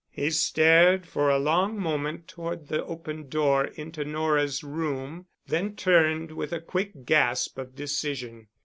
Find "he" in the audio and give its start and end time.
0.09-0.31